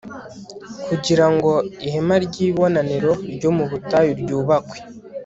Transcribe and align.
kugira 0.87 1.25
ngo 1.33 1.51
ihema 1.87 2.15
ry'ibonaniro 2.25 3.11
ryo 3.35 3.49
mu 3.57 3.63
butayu 3.71 4.11
ryubakwe 4.21 4.77